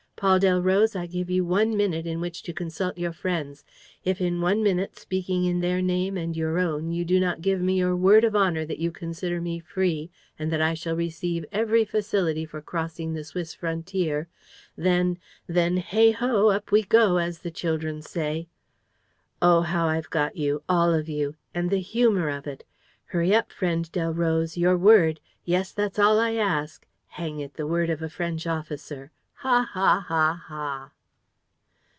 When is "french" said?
28.09-28.45